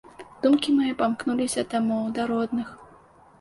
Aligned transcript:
Думкі 0.45 0.71
мае 0.77 0.93
памкнуліся 1.01 1.65
дамоў, 1.75 2.09
да 2.17 2.27
родных. 2.33 2.73